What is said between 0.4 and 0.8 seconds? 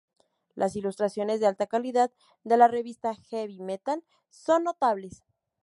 Las